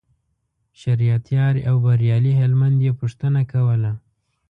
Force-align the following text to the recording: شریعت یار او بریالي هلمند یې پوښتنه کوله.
شریعت 0.81 1.25
یار 1.35 1.55
او 1.69 1.75
بریالي 1.85 2.33
هلمند 2.41 2.77
یې 2.85 2.91
پوښتنه 2.99 3.41
کوله. 3.51 3.91